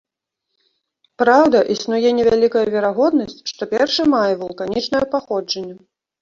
[1.21, 5.79] Праўда, існуе невялікая верагоднасць, што першы мае вулканічнае паходжанне.